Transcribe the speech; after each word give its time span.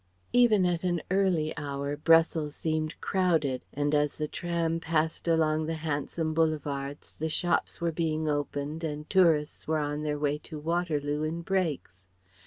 Even 0.33 0.65
at 0.65 0.83
an 0.83 0.99
early 1.11 1.55
hour 1.57 1.95
Brussels 1.95 2.55
seemed 2.55 2.99
crowded 3.01 3.61
and 3.71 3.93
as 3.93 4.15
the 4.15 4.27
tram 4.27 4.79
passed 4.79 5.27
along 5.27 5.67
the 5.67 5.75
handsome 5.75 6.33
boulevards 6.33 7.13
the 7.19 7.29
shops 7.29 7.79
were 7.79 7.91
being 7.91 8.27
opened 8.27 8.83
and 8.83 9.07
tourists 9.11 9.67
were 9.67 9.77
on 9.77 10.01
their 10.01 10.17
way 10.17 10.39
to 10.39 10.57
Waterloo 10.57 11.21
in 11.21 11.43
brakes. 11.43 12.07